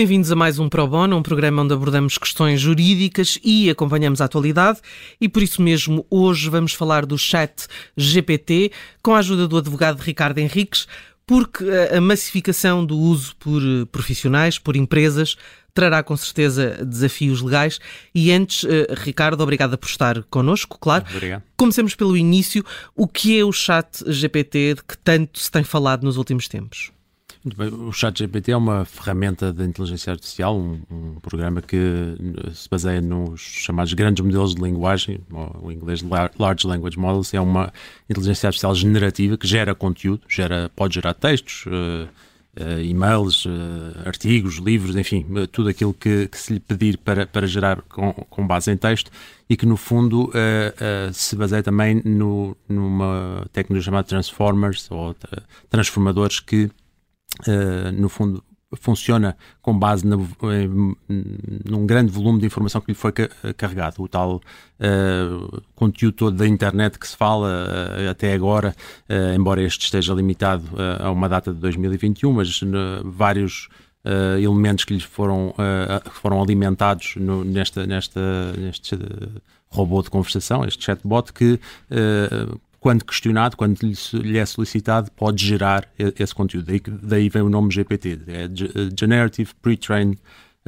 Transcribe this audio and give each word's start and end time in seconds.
Bem-vindos 0.00 0.32
a 0.32 0.34
mais 0.34 0.58
um 0.58 0.66
Pro 0.66 0.86
Bono, 0.86 1.14
um 1.14 1.22
programa 1.22 1.60
onde 1.60 1.74
abordamos 1.74 2.16
questões 2.16 2.58
jurídicas 2.58 3.38
e 3.44 3.68
acompanhamos 3.68 4.22
a 4.22 4.24
atualidade. 4.24 4.80
E 5.20 5.28
por 5.28 5.42
isso 5.42 5.60
mesmo, 5.60 6.06
hoje 6.08 6.48
vamos 6.48 6.72
falar 6.72 7.04
do 7.04 7.18
chat 7.18 7.66
GPT 7.94 8.72
com 9.02 9.14
a 9.14 9.18
ajuda 9.18 9.46
do 9.46 9.58
advogado 9.58 10.00
Ricardo 10.00 10.38
Henriques, 10.38 10.88
porque 11.26 11.66
a 11.94 12.00
massificação 12.00 12.82
do 12.82 12.96
uso 12.96 13.36
por 13.36 13.60
profissionais, 13.92 14.58
por 14.58 14.74
empresas, 14.74 15.36
trará 15.74 16.02
com 16.02 16.16
certeza 16.16 16.82
desafios 16.82 17.42
legais. 17.42 17.78
E 18.14 18.32
antes, 18.32 18.64
eh, 18.64 18.86
Ricardo, 18.96 19.42
obrigada 19.42 19.76
por 19.76 19.90
estar 19.90 20.22
connosco, 20.30 20.78
claro. 20.80 21.04
Obrigado. 21.10 21.42
Comecemos 21.58 21.94
pelo 21.94 22.16
início. 22.16 22.64
O 22.96 23.06
que 23.06 23.38
é 23.38 23.44
o 23.44 23.52
chat 23.52 24.02
GPT 24.06 24.76
de 24.76 24.82
que 24.82 24.96
tanto 24.96 25.38
se 25.38 25.50
tem 25.50 25.62
falado 25.62 26.04
nos 26.04 26.16
últimos 26.16 26.48
tempos? 26.48 26.90
O 27.80 27.90
ChatGPT 27.90 28.52
é 28.52 28.56
uma 28.56 28.84
ferramenta 28.84 29.50
de 29.50 29.64
inteligência 29.64 30.12
artificial, 30.12 30.58
um, 30.58 30.82
um, 30.90 31.14
programa 31.22 31.62
que 31.62 32.14
se 32.52 32.68
baseia 32.68 33.00
nos 33.00 33.40
chamados 33.40 33.94
grandes 33.94 34.22
modelos 34.22 34.54
de 34.54 34.60
linguagem, 34.60 35.20
ou 35.32 35.72
em 35.72 35.74
inglês 35.74 36.02
Large 36.38 36.66
Language 36.66 36.98
Models, 36.98 37.32
é 37.32 37.40
uma 37.40 37.72
inteligência 38.10 38.46
artificial 38.46 38.74
generativa 38.74 39.38
que 39.38 39.46
gera 39.46 39.74
conteúdo, 39.74 40.20
gera, 40.28 40.70
pode 40.76 40.96
gerar 40.96 41.14
textos, 41.14 41.64
uh, 41.64 42.06
uh, 42.62 42.80
e-mails, 42.82 43.46
uh, 43.46 43.48
artigos, 44.04 44.56
livros, 44.56 44.94
enfim, 44.94 45.24
tudo 45.50 45.70
aquilo 45.70 45.94
que, 45.94 46.28
que, 46.28 46.36
se 46.36 46.52
lhe 46.52 46.60
pedir 46.60 46.98
para, 46.98 47.26
para 47.26 47.46
gerar 47.46 47.80
com, 47.88 48.12
com 48.12 48.46
base 48.46 48.70
em 48.70 48.76
texto 48.76 49.10
e 49.48 49.56
que 49.56 49.64
no 49.64 49.78
fundo 49.78 50.30
se 51.12 51.34
baseia 51.34 51.62
também 51.62 52.02
no, 52.04 52.54
numa 52.68 53.46
tecnologia 53.50 53.86
chamada 53.86 54.06
Transformers 54.06 54.90
ou 54.90 55.16
transformadores 55.70 56.38
que 56.38 56.70
uh, 57.46 57.92
no 57.92 58.08
fundo, 58.08 58.42
funciona 58.76 59.36
com 59.60 59.76
base 59.76 60.06
na, 60.06 60.16
num 60.16 61.86
grande 61.86 62.12
volume 62.12 62.40
de 62.40 62.46
informação 62.46 62.80
que 62.80 62.90
lhe 62.90 62.94
foi 62.94 63.12
carregado. 63.56 64.02
O 64.02 64.08
tal 64.08 64.36
uh, 64.36 65.62
conteúdo 65.74 66.14
todo 66.14 66.36
da 66.36 66.46
internet 66.46 66.98
que 66.98 67.08
se 67.08 67.16
fala 67.16 67.48
uh, 67.48 68.10
até 68.10 68.32
agora, 68.32 68.74
uh, 69.08 69.34
embora 69.34 69.62
este 69.62 69.84
esteja 69.84 70.14
limitado 70.14 70.64
a 70.98 71.10
uma 71.10 71.28
data 71.28 71.52
de 71.52 71.58
2021, 71.60 72.32
mas 72.32 72.60
vários 73.04 73.68
elementos 74.42 74.84
que 74.86 74.94
lhe 74.94 75.00
foram, 75.00 75.54
foram 76.12 76.40
alimentados 76.40 77.16
no, 77.16 77.44
nesta, 77.44 77.86
nesta, 77.86 78.52
neste 78.56 78.98
robô 79.68 80.02
de 80.02 80.08
conversação, 80.08 80.64
este 80.64 80.82
chatbot, 80.82 81.34
que 81.34 81.60
quando 82.80 83.04
questionado, 83.04 83.56
quando 83.56 83.78
lhe 84.14 84.38
é 84.38 84.46
solicitado, 84.46 85.10
pode 85.12 85.44
gerar 85.44 85.86
esse 86.18 86.34
conteúdo. 86.34 86.66
Daí, 86.66 86.80
daí 87.02 87.28
vem 87.28 87.42
o 87.42 87.50
nome 87.50 87.70
GPT, 87.70 88.18
é 88.26 88.48
Generative 88.98 89.54
Pre-trained 89.60 90.18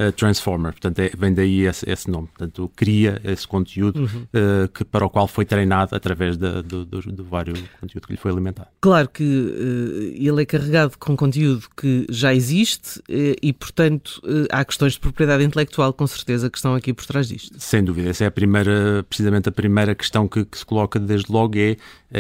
uh, 0.09 0.13
Transformer, 0.13 0.73
portanto 0.73 0.99
é, 0.99 1.11
vem 1.17 1.33
daí 1.33 1.63
esse, 1.63 1.89
esse, 1.89 2.11
nome, 2.11 2.29
portanto 2.29 2.71
cria 2.75 3.21
esse 3.25 3.47
conteúdo 3.47 4.01
uhum. 4.01 4.23
uh, 4.23 4.69
que, 4.69 4.85
para 4.85 5.05
o 5.05 5.11
qual 5.11 5.27
foi 5.27 5.45
treinado 5.45 5.95
através 5.95 6.37
de, 6.37 6.63
do, 6.63 6.85
do, 6.85 7.01
do, 7.01 7.25
vário 7.25 7.55
conteúdo 7.81 8.07
que 8.07 8.13
lhe 8.13 8.19
foi 8.19 8.31
alimentado. 8.31 8.69
Claro 8.81 9.09
que 9.09 9.23
uh, 9.23 10.15
ele 10.15 10.43
é 10.43 10.47
carregado 10.47 10.99
com 10.99 11.17
conteúdo 11.17 11.67
que 11.77 12.07
já 12.11 12.35
existe 12.35 13.01
e, 13.09 13.53
portanto, 13.53 14.21
há 14.51 14.65
questões 14.65 14.95
de 14.95 15.01
propriedade 15.01 15.45
intelectual 15.45 15.93
com 15.93 16.07
certeza 16.07 16.51
que 16.51 16.57
estão 16.57 16.75
aqui 16.75 16.93
por 16.93 17.05
trás 17.07 17.29
disto. 17.29 17.55
Sem 17.59 17.85
dúvida, 17.85 18.11
essa 18.11 18.25
é 18.25 18.27
a 18.27 18.31
primeira, 18.31 19.05
precisamente 19.09 19.49
a 19.49 19.53
primeira 19.53 19.95
questão 19.95 20.27
que, 20.27 20.45
que 20.45 20.59
se 20.59 20.65
coloca 20.65 20.99
desde 20.99 21.31
logo 21.31 21.59
é 21.59 21.77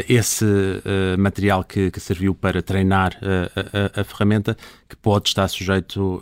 esse 0.08 0.44
material 1.18 1.64
que, 1.64 1.90
que, 1.90 2.00
serviu 2.00 2.34
para 2.34 2.62
treinar 2.62 3.18
a, 3.22 3.98
a, 3.98 4.00
a 4.00 4.04
ferramenta 4.04 4.56
que 4.88 4.96
pode 4.96 5.28
estar 5.28 5.46
sujeito 5.48 6.20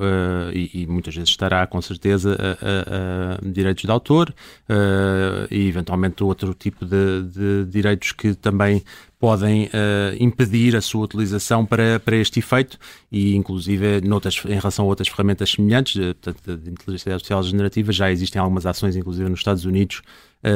e, 0.52 0.82
e 0.82 0.86
muitas 0.86 1.14
vezes 1.14 1.30
estará 1.50 1.66
com 1.66 1.82
certeza 1.82 2.36
a, 2.38 3.44
a, 3.44 3.48
a 3.48 3.50
direitos 3.50 3.84
de 3.84 3.90
autor 3.90 4.32
uh, 4.68 5.52
e 5.52 5.68
eventualmente 5.68 6.22
outro 6.22 6.54
tipo 6.54 6.86
de, 6.86 7.24
de 7.24 7.64
direitos 7.68 8.12
que 8.12 8.34
também 8.34 8.82
podem 9.18 9.64
uh, 9.66 10.16
impedir 10.18 10.76
a 10.76 10.80
sua 10.80 11.04
utilização 11.04 11.66
para, 11.66 11.98
para 12.00 12.16
este 12.16 12.38
efeito 12.38 12.78
e 13.10 13.34
inclusive 13.34 14.00
noutras, 14.00 14.40
em 14.46 14.54
relação 14.54 14.84
a 14.86 14.88
outras 14.88 15.08
ferramentas 15.08 15.50
semelhantes, 15.50 15.94
de, 15.94 16.14
de, 16.14 16.56
de 16.56 16.70
inteligência 16.70 17.12
artificial 17.12 17.42
generativa, 17.42 17.92
já 17.92 18.10
existem 18.10 18.40
algumas 18.40 18.64
ações, 18.64 18.96
inclusive 18.96 19.28
nos 19.28 19.40
Estados 19.40 19.64
Unidos, 19.64 20.00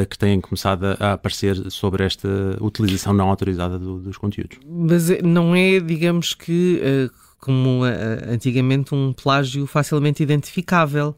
que 0.08 0.16
têm 0.16 0.40
começado 0.40 0.96
a, 0.98 1.12
aparecer 1.12 1.70
sobre 1.70 2.04
esta 2.04 2.26
utilização 2.58 3.12
não 3.12 3.28
autorizada 3.28 3.78
do, 3.78 4.00
dos 4.00 4.16
conteúdos. 4.16 4.56
Mas 4.66 5.10
não 5.22 5.54
é, 5.54 5.78
digamos 5.78 6.32
que 6.32 6.80
uh 7.12 7.23
como 7.44 7.84
uh, 7.84 7.88
antigamente 8.26 8.94
um 8.94 9.12
plágio 9.12 9.66
facilmente 9.66 10.22
identificável. 10.22 11.14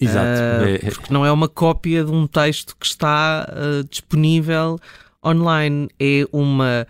Exato. 0.00 0.40
Uh, 0.40 0.94
porque 0.94 1.12
não 1.12 1.26
é 1.26 1.30
uma 1.30 1.46
cópia 1.46 2.02
de 2.02 2.10
um 2.10 2.26
texto 2.26 2.74
que 2.74 2.86
está 2.86 3.46
uh, 3.52 3.84
disponível 3.84 4.78
online, 5.22 5.90
é 6.00 6.26
uma 6.32 6.86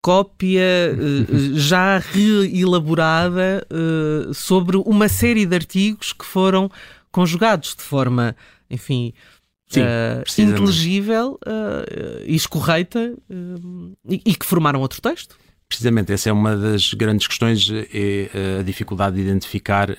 cópia 0.00 0.96
já 1.52 1.98
reelaborada 1.98 3.66
sobre 4.32 4.78
uma 4.78 5.10
série 5.10 5.44
de 5.44 5.54
artigos 5.54 6.14
que 6.14 6.24
foram 6.24 6.70
conjugados 7.12 7.76
de 7.76 7.82
forma, 7.82 8.34
enfim, 8.70 9.12
Sim, 9.68 9.82
inteligível 10.38 11.38
e 12.24 12.34
escorreita 12.34 13.12
e, 14.08 14.22
e 14.24 14.34
que 14.34 14.46
formaram 14.46 14.80
outro 14.80 15.02
texto. 15.02 15.36
Precisamente, 15.70 16.12
essa 16.12 16.28
é 16.28 16.32
uma 16.32 16.56
das 16.56 16.92
grandes 16.94 17.28
questões, 17.28 17.70
é 17.70 18.28
eh, 18.34 18.58
a 18.58 18.62
dificuldade 18.64 19.14
de 19.14 19.22
identificar 19.22 19.88
uh, 19.88 19.94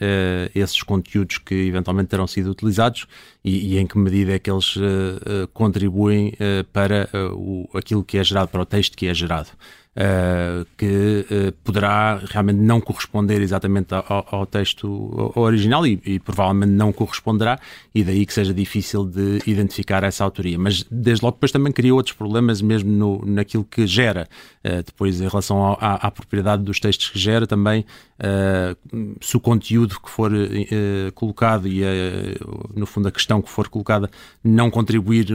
esses 0.54 0.84
conteúdos 0.84 1.38
que 1.38 1.56
eventualmente 1.56 2.10
terão 2.10 2.28
sido 2.28 2.52
utilizados 2.52 3.08
e, 3.42 3.74
e 3.74 3.78
em 3.80 3.88
que 3.88 3.98
medida 3.98 4.34
é 4.34 4.38
que 4.38 4.52
eles 4.52 4.76
contribuem 5.54 6.34
para 6.74 7.10
o, 7.34 7.70
aquilo 7.74 8.04
que 8.04 8.18
é 8.18 8.24
gerado, 8.24 8.50
para 8.50 8.62
o 8.62 8.66
texto 8.66 8.98
que 8.98 9.08
é 9.08 9.14
gerado. 9.14 9.48
Uh, 9.94 10.66
que 10.78 11.26
uh, 11.30 11.52
poderá 11.66 12.22
realmente 12.30 12.60
não 12.60 12.80
corresponder 12.80 13.42
exatamente 13.42 13.94
ao, 13.94 14.26
ao 14.32 14.46
texto 14.46 15.34
original 15.36 15.86
e, 15.86 16.02
e, 16.06 16.18
provavelmente 16.18 16.72
não 16.72 16.94
corresponderá, 16.94 17.60
e 17.94 18.02
daí 18.02 18.26
que 18.26 18.34
seja 18.34 18.54
difícil 18.54 19.04
de 19.04 19.40
identificar 19.46 20.02
essa 20.06 20.24
autoria. 20.24 20.58
Mas 20.58 20.86
desde 20.90 21.26
logo 21.26 21.36
depois 21.36 21.52
também 21.52 21.74
cria 21.74 21.94
outros 21.94 22.16
problemas, 22.16 22.62
mesmo 22.62 22.90
no, 22.90 23.22
naquilo 23.26 23.66
que 23.66 23.86
gera. 23.86 24.30
Uh, 24.64 24.82
depois, 24.82 25.20
em 25.20 25.28
relação 25.28 25.58
ao, 25.58 25.78
à, 25.82 25.96
à, 25.96 26.10
propriedade 26.10 26.64
dos 26.64 26.80
textos 26.80 27.10
que 27.10 27.20
gera, 27.20 27.46
também 27.46 27.86
se 29.20 29.36
o 29.36 29.40
conteúdo 29.40 30.00
que 30.00 30.08
for 30.08 30.32
colocado 31.16 31.68
e 31.68 31.82
no 32.76 32.86
fundo 32.86 33.08
a 33.08 33.12
questão 33.12 33.42
que 33.42 33.50
for 33.50 33.68
colocada 33.68 34.12
não 34.44 34.70
contribuir 34.70 35.26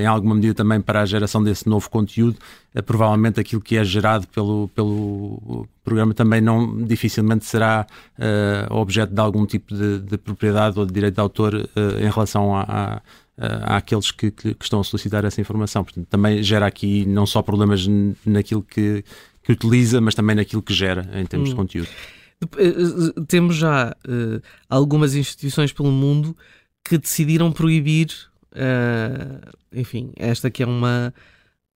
em 0.00 0.06
alguma 0.06 0.36
medida 0.36 0.54
também 0.54 0.80
para 0.80 1.00
a 1.00 1.04
geração 1.04 1.42
desse 1.42 1.68
novo 1.68 1.90
conteúdo, 1.90 2.38
provavelmente 2.82 3.40
aquilo 3.40 3.60
que 3.60 3.76
é 3.76 3.84
gerado 3.84 4.26
pelo, 4.28 4.68
pelo 4.74 5.66
programa 5.82 6.12
também 6.12 6.40
não 6.40 6.84
dificilmente 6.84 7.46
será 7.46 7.86
uh, 8.18 8.74
objeto 8.74 9.14
de 9.14 9.20
algum 9.20 9.46
tipo 9.46 9.74
de, 9.74 10.00
de, 10.00 10.18
propriedade 10.18 10.78
ou 10.78 10.84
de 10.84 10.92
direito 10.92 11.14
de 11.14 11.20
autor 11.20 11.54
uh, 11.54 11.98
em 11.98 12.10
relação 12.10 12.54
a, 12.54 13.00
a 13.38 13.76
àqueles 13.76 14.10
que, 14.10 14.30
que, 14.30 14.56
estão 14.60 14.80
a 14.80 14.84
solicitar 14.84 15.24
essa 15.24 15.40
informação. 15.40 15.84
Portanto, 15.84 16.06
também 16.06 16.42
gera 16.42 16.66
aqui 16.66 17.04
não 17.06 17.26
só 17.26 17.42
problemas 17.42 17.86
naquilo 18.24 18.62
que, 18.62 19.04
que 19.42 19.52
utiliza, 19.52 20.00
mas 20.00 20.14
também 20.14 20.34
naquilo 20.34 20.62
que 20.62 20.72
gera 20.72 21.08
em 21.14 21.26
termos 21.26 21.50
hum. 21.50 21.52
de 21.52 21.56
conteúdo. 21.56 21.88
Eh, 22.56 23.20
temos 23.28 23.56
já 23.56 23.94
uh, 24.06 24.42
algumas 24.68 25.14
instituições 25.14 25.72
pelo 25.72 25.90
mundo 25.90 26.36
que 26.84 26.96
decidiram 26.98 27.50
proibir, 27.50 28.08
enfim, 29.72 30.12
esta 30.16 30.50
que 30.50 30.62
é 30.62 30.66
uma 30.66 31.12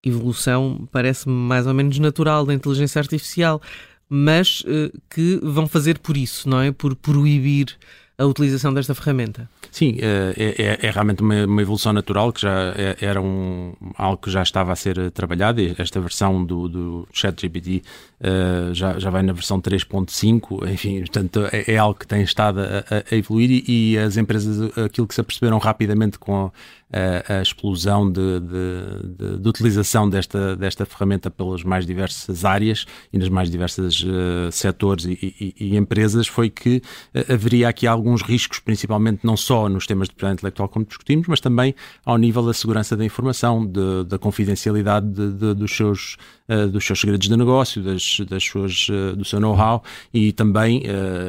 evolução 0.04 0.88
parece-me 0.90 1.34
mais 1.34 1.66
ou 1.66 1.74
menos 1.74 1.98
natural 1.98 2.44
da 2.44 2.54
inteligência 2.54 2.98
artificial, 2.98 3.60
mas 4.08 4.60
uh, 4.62 4.90
que 5.08 5.38
vão 5.42 5.66
fazer 5.66 5.98
por 5.98 6.16
isso, 6.16 6.48
não 6.48 6.60
é? 6.60 6.72
Por 6.72 6.96
proibir 6.96 7.76
a 8.20 8.26
utilização 8.26 8.74
desta 8.74 8.94
ferramenta. 8.94 9.48
Sim, 9.72 9.96
eh, 9.98 10.34
é, 10.36 10.62
é, 10.62 10.86
é 10.88 10.90
realmente 10.90 11.22
uma, 11.22 11.46
uma, 11.46 11.62
evolução 11.62 11.90
natural 11.90 12.30
que 12.30 12.42
já 12.42 12.74
é, 12.76 12.96
era 13.00 13.18
um, 13.18 13.72
algo 13.96 14.18
que 14.18 14.30
já 14.30 14.42
estava 14.42 14.72
a 14.72 14.76
ser 14.76 15.10
trabalhado. 15.12 15.62
Esta 15.78 15.98
versão 16.00 16.44
do, 16.44 16.68
do 16.68 17.08
ChatGPT 17.14 17.82
uh, 18.20 18.74
já, 18.74 18.98
já 18.98 19.08
vai 19.08 19.22
na 19.22 19.32
versão 19.32 19.58
3.5, 19.58 20.70
enfim, 20.70 20.98
portanto 20.98 21.48
é, 21.50 21.72
é, 21.72 21.78
algo 21.78 21.98
que 21.98 22.06
tem 22.06 22.20
estado 22.20 22.60
a, 22.60 22.84
a 23.10 23.16
evoluir 23.16 23.50
e, 23.50 23.94
e, 23.94 23.98
as 23.98 24.18
empresas 24.18 24.70
aquilo 24.76 25.06
que 25.06 25.14
se 25.14 25.20
aperceberam 25.22 25.56
rapidamente 25.56 26.18
com 26.18 26.46
a, 26.46 26.52
a 26.92 27.40
explosão 27.40 28.10
de, 28.10 28.40
de, 28.40 29.08
de, 29.16 29.38
de, 29.38 29.48
utilização 29.48 30.10
desta, 30.10 30.56
desta 30.56 30.84
ferramenta 30.84 31.30
pelas 31.30 31.62
mais 31.62 31.86
diversas 31.86 32.44
áreas 32.44 32.84
e 33.12 33.18
nas 33.18 33.28
mais 33.28 33.48
diversas 33.48 34.02
uh, 34.02 34.50
setores 34.50 35.04
e, 35.04 35.12
e, 35.22 35.54
e, 35.56 35.76
empresas 35.76 36.26
foi 36.26 36.50
que 36.50 36.82
uh, 37.14 37.32
haveria 37.32 37.68
aqui 37.68 37.86
alguns 37.86 38.22
riscos, 38.22 38.58
principalmente 38.58 39.20
não 39.24 39.36
só 39.36 39.68
nos 39.68 39.86
temas 39.86 40.08
de 40.08 40.14
propriedade 40.14 40.40
intelectual 40.40 40.68
como 40.68 40.84
discutimos, 40.84 41.28
mas 41.28 41.40
também 41.40 41.74
ao 42.04 42.18
nível 42.18 42.44
da 42.44 42.52
segurança 42.52 42.96
da 42.96 43.04
informação, 43.04 43.64
de, 43.64 44.04
da 44.04 44.18
confidencialidade 44.18 45.06
dos 45.06 45.76
seus 45.76 46.16
uh, 46.48 46.66
dos 46.68 46.84
seus 46.84 47.00
segredos 47.00 47.28
de 47.28 47.36
negócio, 47.36 47.80
das, 47.82 48.18
das 48.28 48.42
suas, 48.42 48.88
do 49.16 49.24
seu 49.24 49.38
know-how 49.38 49.82
e 50.12 50.32
também, 50.32 50.82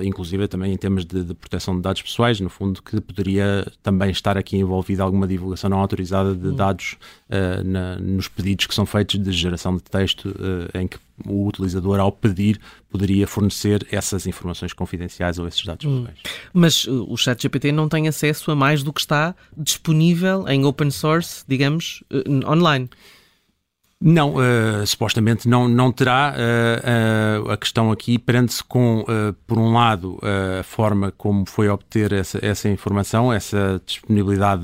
inclusive 0.04 0.48
também 0.48 0.74
em 0.74 0.78
termos 0.78 1.06
de, 1.06 1.24
de 1.24 1.34
proteção 1.36 1.76
de 1.76 1.82
dados 1.82 2.02
pessoais, 2.02 2.40
no 2.40 2.50
fundo, 2.50 2.82
que 2.82 3.00
poderia 3.00 3.72
também 3.84 4.10
estar 4.10 4.38
aqui 4.38 4.58
envolvida 4.58 5.04
alguma 5.04 5.28
divulgação 5.28 5.51
não 5.70 5.80
autorizada 5.80 6.36
de 6.36 6.50
hum. 6.50 6.56
dados 6.56 6.98
uh, 7.30 7.64
na, 7.64 7.98
nos 7.98 8.28
pedidos 8.28 8.68
que 8.68 8.76
são 8.76 8.86
feitos 8.86 9.22
de 9.22 9.32
geração 9.32 9.76
de 9.76 9.84
texto, 9.84 10.30
uh, 10.30 10.78
em 10.78 10.88
que 10.88 10.98
o 11.26 11.48
utilizador, 11.48 12.00
ao 12.00 12.12
pedir, 12.12 12.60
poderia 12.90 13.28
fornecer 13.28 13.86
essas 13.92 14.26
informações 14.26 14.74
confidenciais 14.74 15.38
ou 15.38 15.48
esses 15.48 15.64
dados 15.64 15.86
hum. 15.86 16.08
Mas 16.54 16.86
uh, 16.86 17.06
o 17.10 17.18
chat 17.18 17.42
GPT 17.42 17.72
não 17.72 17.88
tem 17.88 18.08
acesso 18.08 18.52
a 18.52 18.56
mais 18.56 18.84
do 18.84 18.92
que 18.92 19.02
está 19.02 19.36
disponível 19.56 20.48
em 20.48 20.66
open 20.66 20.92
source, 20.92 21.44
digamos, 21.48 22.04
online. 22.46 22.90
Não, 24.04 24.34
uh, 24.34 24.88
supostamente 24.88 25.48
não, 25.48 25.68
não 25.68 25.92
terá. 25.92 26.34
Uh, 26.34 27.46
uh, 27.46 27.52
a 27.52 27.58
questão 27.58 27.92
aqui 27.92 28.18
prende-se 28.18 28.64
com, 28.64 29.06
por 29.46 29.60
um 29.60 29.74
lado, 29.74 30.18
a 30.60 30.64
forma 30.64 31.12
como 31.12 31.46
foi 31.46 31.70
obter 31.70 32.12
essa, 32.14 32.40
essa 32.42 32.68
informação, 32.70 33.32
essa 33.32 33.82
disponibilidade, 33.86 34.64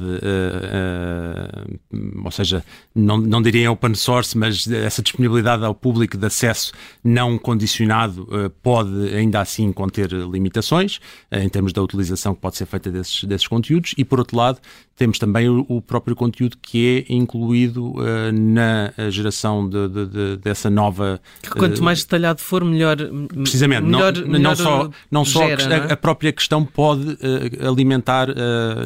ou 2.24 2.32
seja, 2.32 2.64
não, 2.96 3.18
não 3.18 3.42
diria 3.42 3.72
open 3.72 3.94
source, 3.94 4.38
mas 4.38 4.68
essa 4.68 5.02
disponibilidade 5.02 5.64
ao 5.64 5.76
público 5.76 6.18
de 6.18 6.26
acesso 6.26 6.72
não 7.04 7.38
condicionado 7.38 8.28
pode 8.64 9.14
ainda 9.14 9.42
assim 9.42 9.72
conter 9.72 10.12
limitações 10.12 11.00
em 11.32 11.50
termos 11.50 11.74
da 11.74 11.82
utilização 11.82 12.34
que 12.34 12.42
pode 12.42 12.58
ser 12.58 12.66
feita 12.66 12.90
desses, 12.90 13.24
desses 13.26 13.48
conteúdos 13.48 13.94
e, 13.98 14.06
por 14.06 14.20
outro 14.20 14.38
lado, 14.38 14.60
temos 14.96 15.20
também 15.20 15.50
o, 15.50 15.66
o 15.68 15.82
próprio 15.82 16.16
conteúdo 16.16 16.58
que 16.62 17.06
é 17.10 17.14
incluído 17.14 17.96
na 18.34 18.94
geração 19.10 19.27
geração 19.28 19.68
de, 19.70 19.88
de, 19.88 20.06
de, 20.06 20.38
dessa 20.38 20.70
nova. 20.70 21.20
Que 21.42 21.50
quanto 21.50 21.84
mais 21.84 22.04
detalhado 22.04 22.42
for, 22.42 22.64
melhor. 22.64 22.98
Precisamente, 23.30 23.84
melhor, 23.84 24.14
não, 24.14 24.28
melhor 24.28 24.40
não 24.40 24.56
só, 24.56 24.90
não 25.12 25.26
só 25.26 25.48
gera, 25.48 25.64
a, 25.64 25.68
não 25.68 25.76
é? 25.76 25.94
a, 25.94 25.98
própria 25.98 26.32
questão 26.32 26.64
pode 26.64 27.12
uh, 27.12 27.68
alimentar, 27.68 28.30
uh, 28.30 28.34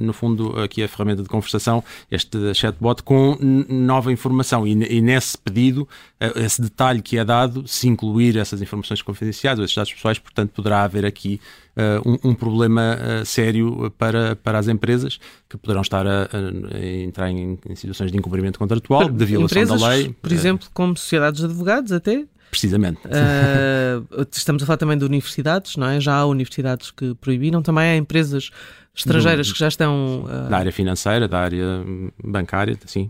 no 0.01 0.13
fundo, 0.13 0.59
aqui 0.59 0.83
a 0.83 0.87
ferramenta 0.87 1.23
de 1.23 1.29
conversação, 1.29 1.83
este 2.09 2.53
chatbot, 2.53 3.03
com 3.03 3.37
nova 3.69 4.11
informação. 4.11 4.67
E, 4.67 4.71
e 4.71 5.01
nesse 5.01 5.37
pedido, 5.37 5.87
uh, 6.21 6.39
esse 6.39 6.61
detalhe 6.61 7.01
que 7.01 7.17
é 7.17 7.23
dado, 7.23 7.67
se 7.67 7.87
incluir 7.87 8.37
essas 8.37 8.61
informações 8.61 9.01
confidenciais 9.01 9.59
ou 9.59 9.65
esses 9.65 9.75
dados 9.75 9.93
pessoais, 9.93 10.19
portanto, 10.19 10.51
poderá 10.51 10.83
haver 10.83 11.05
aqui 11.05 11.39
uh, 11.70 11.70
um, 12.05 12.29
um, 12.29 12.33
problema 12.35 12.97
uh, 12.97 13.25
sério 13.25 13.91
para, 13.97 14.35
para 14.35 14.59
as 14.59 14.67
empresas 14.67 15.19
que 15.49 15.57
poderão 15.57 15.81
estar 15.81 16.05
a, 16.05 16.23
a 16.23 16.85
entrar 16.85 17.29
em, 17.29 17.57
em, 17.67 17.75
situações 17.75 18.11
de 18.11 18.17
incumprimento 18.17 18.59
contratual, 18.59 19.09
de 19.09 19.25
violação 19.25 19.61
empresas, 19.61 19.81
da 19.81 19.87
lei. 19.87 20.15
Por 20.21 20.31
exemplo, 20.31 20.67
como 20.73 20.97
sociedades 20.97 21.39
de 21.39 21.45
advogados, 21.45 21.91
até. 21.91 22.25
Precisamente. 22.49 22.99
Uh, 23.07 24.27
estamos 24.31 24.61
a 24.63 24.65
falar 24.65 24.77
também 24.77 24.97
de 24.97 25.05
universidades, 25.05 25.77
não 25.77 25.87
é? 25.87 25.99
Já 25.99 26.15
há 26.15 26.25
universidades 26.25 26.91
que 26.91 27.15
proibiram, 27.15 27.61
também 27.61 27.83
há 27.83 27.95
empresas 27.95 28.49
estrangeiras 28.93 29.47
Do, 29.47 29.53
que 29.53 29.59
já 29.59 29.69
estão. 29.69 30.25
Uh... 30.25 30.49
Da 30.49 30.57
área 30.57 30.71
financeira, 30.71 31.27
da 31.27 31.39
área 31.39 31.85
bancária, 32.21 32.77
sim. 32.85 33.09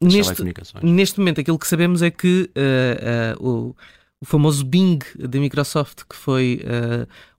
Neste, 0.00 0.42
neste 0.82 1.18
momento, 1.18 1.40
aquilo 1.40 1.58
que 1.58 1.66
sabemos 1.66 2.02
é 2.02 2.10
que 2.10 2.50
uh, 3.38 3.46
o 3.46 3.76
o 4.24 4.26
famoso 4.26 4.64
Bing 4.64 5.00
da 5.18 5.38
Microsoft, 5.38 6.04
que 6.08 6.16
foi 6.16 6.62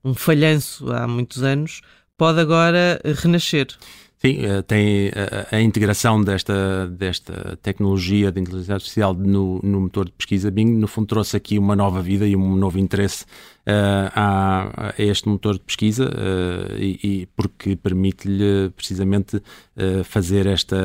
um 0.05 0.13
falhanço 0.13 0.93
há 0.93 1.07
muitos 1.07 1.41
anos, 1.41 1.81
pode 2.15 2.39
agora 2.39 3.01
renascer. 3.21 3.67
Sim, 4.17 4.45
eh, 4.45 4.61
tem 4.61 5.09
a, 5.09 5.55
a, 5.57 5.61
integração 5.61 6.23
desta, 6.23 6.87
desta 6.87 7.57
tecnologia 7.61 8.31
de 8.31 8.39
inteligência 8.39 8.73
artificial 8.73 9.13
no, 9.13 9.59
no 9.61 9.81
motor 9.81 10.05
de 10.05 10.11
pesquisa 10.13 10.49
Bing, 10.49 10.71
no 10.71 10.87
fundo 10.87 11.07
trouxe 11.07 11.35
aqui 11.35 11.59
uma 11.59 11.75
nova 11.75 12.01
vida 12.01 12.25
e 12.25 12.35
um 12.35 12.55
novo 12.55 12.79
interesse 12.79 13.25
uh, 13.65 14.11
a, 14.15 14.89
a, 14.89 14.93
este 14.97 15.27
motor 15.27 15.55
de 15.55 15.61
pesquisa 15.61 16.05
uh, 16.05 16.77
e, 16.77 16.99
e, 17.03 17.25
porque 17.35 17.75
permite-lhe 17.75 18.69
precisamente 18.75 19.37
uh, 19.37 20.03
fazer 20.03 20.45
esta, 20.45 20.75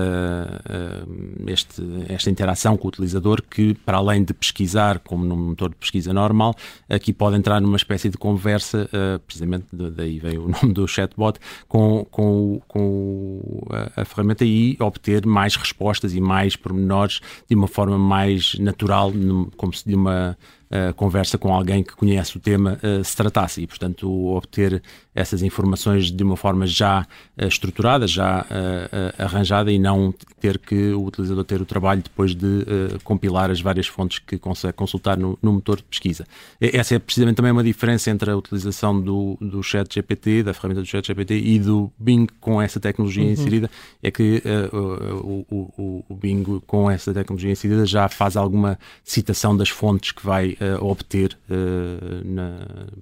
este, 1.46 1.82
esta 2.08 2.30
interação 2.30 2.76
com 2.76 2.86
o 2.86 2.88
utilizador 2.88 3.42
que, 3.42 3.74
para 3.74 3.98
além 3.98 4.24
de 4.24 4.34
pesquisar 4.34 4.98
como 5.00 5.24
num 5.24 5.36
motor 5.36 5.70
de 5.70 5.76
pesquisa 5.76 6.12
normal, 6.12 6.54
aqui 6.88 7.12
pode 7.12 7.36
entrar 7.36 7.60
numa 7.60 7.76
espécie 7.76 8.08
de 8.08 8.16
conversa, 8.16 8.88
precisamente 9.26 9.66
daí 9.72 10.18
veio 10.18 10.44
o 10.44 10.48
nome 10.62 10.72
do 10.72 10.86
chatbot, 10.86 11.38
com, 11.68 12.06
com, 12.10 12.60
com 12.66 13.19
a, 13.70 14.02
a 14.02 14.04
ferramenta 14.04 14.44
e 14.44 14.76
obter 14.80 15.26
mais 15.26 15.56
respostas 15.56 16.14
e 16.14 16.20
mais 16.20 16.56
pormenores 16.56 17.20
de 17.48 17.54
uma 17.54 17.68
forma 17.68 17.98
mais 17.98 18.54
natural, 18.58 19.12
como 19.56 19.72
se 19.72 19.86
de 19.86 19.94
uma 19.94 20.36
uh, 20.70 20.94
conversa 20.94 21.36
com 21.36 21.52
alguém 21.52 21.82
que 21.82 21.94
conhece 21.94 22.36
o 22.36 22.40
tema 22.40 22.78
uh, 22.82 23.04
se 23.04 23.16
tratasse 23.16 23.62
e, 23.62 23.66
portanto, 23.66 24.08
obter 24.28 24.82
essas 25.14 25.42
informações 25.42 26.10
de 26.10 26.22
uma 26.22 26.36
forma 26.36 26.66
já 26.66 27.02
uh, 27.36 27.46
estruturada, 27.46 28.06
já 28.06 28.46
arranjada 29.18 29.72
e 29.72 29.78
não 29.78 30.14
ter 30.40 30.58
que 30.58 30.92
o 30.92 31.04
utilizador 31.04 31.44
ter 31.44 31.60
o 31.60 31.64
trabalho 31.64 32.02
depois 32.02 32.34
de 32.34 32.64
compilar 33.02 33.50
as 33.50 33.60
várias 33.60 33.86
fontes 33.86 34.18
que 34.18 34.38
consegue 34.38 34.72
consultar 34.74 35.16
no, 35.16 35.38
no, 35.42 35.52
motor 35.52 35.76
de 35.76 35.84
pesquisa. 35.84 36.26
Essa 36.60 36.94
é 36.94 36.98
precisamente 36.98 37.36
também 37.36 37.52
uma 37.52 37.64
diferença 37.64 38.10
entre 38.10 38.30
a 38.30 38.36
utilização 38.36 39.00
do, 39.00 39.36
do 39.40 39.62
chat 39.62 39.92
GPT, 39.92 40.42
da 40.42 40.54
ferramenta 40.54 40.82
do 40.82 40.86
chat 40.86 41.06
GPT 41.06 41.38
e 41.38 41.58
do 41.58 41.90
Bing 41.98 42.26
com 42.40 42.60
essa 42.60 42.78
tecnologia 42.78 43.24
uhum. 43.24 43.32
inserida, 43.32 43.70
é 44.02 44.10
que 44.10 44.42
o, 44.72 45.44
o, 45.50 46.04
o 46.08 46.14
Bing 46.14 46.44
com 46.66 46.90
essa 46.90 47.12
tecnologia 47.12 47.50
inserida 47.50 47.84
já 47.84 48.08
faz 48.08 48.36
alguma 48.36 48.78
citação 49.04 49.56
das 49.56 49.68
fontes 49.68 50.12
que 50.12 50.24
vai 50.24 50.56
uh, 50.60 50.84
obter 50.84 51.36
uh, 51.48 52.22
na, 52.24 52.58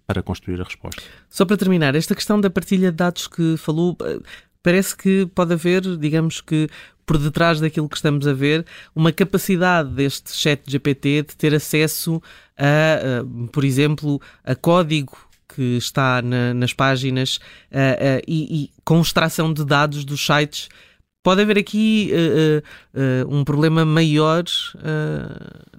para 0.06 0.22
construir 0.22 0.60
a 0.60 0.64
resposta. 0.64 1.02
Só 1.28 1.44
para 1.44 1.56
terminar, 1.56 1.94
esta 1.94 2.14
questão 2.14 2.40
da 2.40 2.48
partilha 2.48 2.90
de 2.90 2.96
dados 2.96 3.26
que 3.26 3.56
falou, 3.56 3.96
eh, 4.02 4.20
parece 4.62 4.96
que 4.96 5.26
pode 5.34 5.52
haver, 5.52 5.82
digamos 5.96 6.40
que 6.40 6.68
por 7.04 7.18
detrás 7.18 7.58
daquilo 7.58 7.88
que 7.88 7.96
estamos 7.96 8.26
a 8.26 8.34
ver, 8.34 8.66
uma 8.94 9.10
capacidade 9.10 9.88
deste 9.90 10.32
chat 10.32 10.60
GPT 10.66 11.22
de 11.22 11.36
ter 11.36 11.54
acesso 11.54 12.22
a, 12.54 13.24
por 13.50 13.64
exemplo, 13.64 14.20
a 14.44 14.54
código 14.54 15.16
que 15.48 15.78
está 15.78 16.20
na, 16.20 16.52
nas 16.52 16.74
páginas 16.74 17.40
e, 18.26 18.64
e, 18.64 18.70
com 18.84 19.00
extração 19.00 19.54
de 19.54 19.64
dados 19.64 20.04
dos 20.04 20.20
sites 20.20 20.68
Pode 21.22 21.42
haver 21.42 21.58
aqui 21.58 22.10
uh, 22.12 22.62
uh, 22.98 23.36
um 23.36 23.44
problema 23.44 23.84
maior 23.84 24.44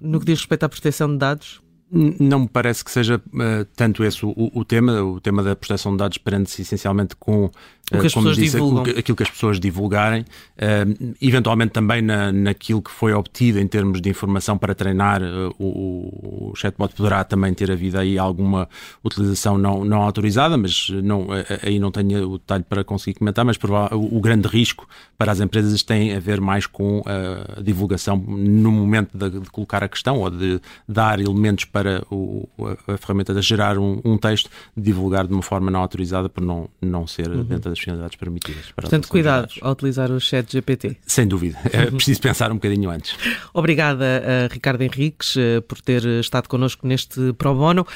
no 0.00 0.20
que 0.20 0.26
diz 0.26 0.38
respeito 0.38 0.64
à 0.64 0.68
proteção 0.68 1.10
de 1.10 1.18
dados? 1.18 1.60
Não 1.92 2.40
me 2.40 2.48
parece 2.48 2.84
que 2.84 2.90
seja 2.90 3.16
uh, 3.16 3.64
tanto 3.74 4.04
esse 4.04 4.24
o, 4.24 4.32
o, 4.36 4.64
tema. 4.64 5.02
O 5.02 5.20
tema 5.20 5.42
da 5.42 5.56
proteção 5.56 5.92
de 5.92 5.98
dados 5.98 6.18
prende-se 6.18 6.62
essencialmente 6.62 7.16
com 7.16 7.50
o 7.90 8.00
que 8.00 8.06
as 8.06 8.14
como 8.14 8.26
pessoas 8.26 8.36
disse, 8.36 8.56
divulgam. 8.56 8.94
aquilo 8.96 9.16
que 9.16 9.22
as 9.22 9.30
pessoas 9.30 9.60
divulgarem, 9.60 10.22
uh, 10.22 11.14
eventualmente 11.20 11.72
também 11.72 12.02
na, 12.02 12.32
naquilo 12.32 12.80
que 12.82 12.90
foi 12.90 13.12
obtido 13.12 13.58
em 13.58 13.66
termos 13.66 14.00
de 14.00 14.08
informação 14.08 14.56
para 14.56 14.74
treinar, 14.74 15.22
uh, 15.22 15.54
o, 15.58 16.50
o, 16.50 16.56
chatbot 16.56 16.94
poderá 16.94 17.24
também 17.24 17.52
ter 17.54 17.70
havido 17.70 17.98
aí 17.98 18.18
alguma 18.18 18.68
utilização 19.04 19.58
não, 19.58 19.84
não 19.84 20.02
autorizada, 20.02 20.56
mas 20.56 20.88
não, 21.02 21.28
aí 21.62 21.78
não 21.78 21.90
tenho 21.90 22.30
o 22.32 22.38
detalhe 22.38 22.64
para 22.68 22.84
conseguir 22.84 23.18
comentar, 23.18 23.44
mas 23.44 23.56
o, 23.56 24.16
o 24.16 24.20
grande 24.20 24.48
risco 24.48 24.88
para 25.18 25.32
as 25.32 25.40
empresas 25.40 25.82
tem 25.82 26.14
a 26.14 26.20
ver 26.20 26.40
mais 26.40 26.66
com 26.66 27.02
a 27.06 27.60
divulgação 27.60 28.16
no 28.16 28.70
momento 28.70 29.16
de, 29.16 29.40
de 29.40 29.50
colocar 29.50 29.82
a 29.82 29.88
questão 29.88 30.18
ou 30.18 30.30
de 30.30 30.60
dar 30.88 31.20
elementos 31.20 31.64
para 31.64 32.04
o, 32.10 32.48
a, 32.60 32.94
a 32.94 32.96
ferramenta 32.96 33.34
de 33.34 33.42
gerar 33.42 33.78
um, 33.78 34.00
um, 34.04 34.16
texto, 34.16 34.50
divulgar 34.76 35.26
de 35.26 35.32
uma 35.32 35.42
forma 35.42 35.70
não 35.70 35.80
autorizada 35.80 36.28
por 36.28 36.42
não, 36.42 36.68
não 36.80 37.06
ser 37.06 37.28
uhum. 37.30 37.44
dentro 37.44 37.70
das 37.70 37.79
finalidades 37.80 38.16
permitidas. 38.16 38.72
Portanto, 38.74 39.08
cuidado 39.08 39.48
ao 39.60 39.72
utilizar 39.72 40.10
o 40.10 40.20
chat 40.20 40.50
GPT. 40.50 40.96
Sem 41.06 41.26
dúvida. 41.26 41.58
É 41.72 41.86
preciso 41.86 42.20
pensar 42.20 42.50
um 42.50 42.54
bocadinho 42.54 42.90
antes. 42.90 43.16
Obrigada, 43.52 44.22
a 44.44 44.52
Ricardo 44.52 44.82
Henriques, 44.82 45.36
eh, 45.36 45.60
por 45.60 45.80
ter 45.80 46.04
estado 46.20 46.48
connosco 46.48 46.86
neste 46.86 47.32
Pro 47.34 47.54
Bono. 47.54 47.86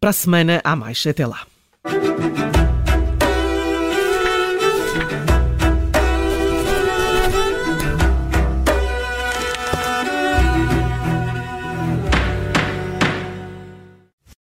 Para 0.00 0.10
a 0.10 0.12
semana, 0.12 0.60
há 0.64 0.76
mais. 0.76 1.06
Até 1.06 1.26
lá. 1.26 1.46